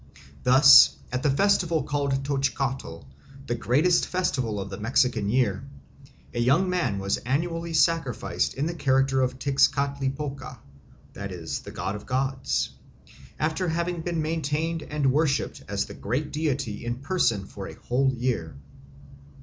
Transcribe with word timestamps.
Thus 0.41 0.95
at 1.11 1.21
the 1.21 1.29
festival 1.29 1.83
called 1.83 2.23
Toxcatl, 2.25 3.05
the 3.45 3.53
greatest 3.53 4.07
festival 4.07 4.59
of 4.59 4.71
the 4.71 4.79
Mexican 4.79 5.29
year, 5.29 5.63
a 6.33 6.39
young 6.39 6.67
man 6.71 6.97
was 6.97 7.17
annually 7.17 7.73
sacrificed 7.73 8.55
in 8.55 8.65
the 8.65 8.73
character 8.73 9.21
of 9.21 9.37
Tezcatlipoca, 9.37 10.57
"the 11.13 11.71
god 11.71 11.95
of 11.95 12.07
gods," 12.07 12.71
after 13.37 13.69
having 13.69 14.01
been 14.01 14.23
maintained 14.23 14.81
and 14.81 15.11
worshipped 15.11 15.61
as 15.67 15.85
that 15.85 16.01
great 16.01 16.33
deity 16.33 16.83
in 16.83 16.95
person 16.95 17.45
for 17.45 17.67
a 17.67 17.75
whole 17.75 18.11
year. 18.11 18.55